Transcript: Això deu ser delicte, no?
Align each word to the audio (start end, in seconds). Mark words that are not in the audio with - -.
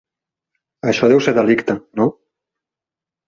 Això 0.91 1.09
deu 1.11 1.19
ser 1.27 1.33
delicte, 1.39 1.75
no? 2.01 2.07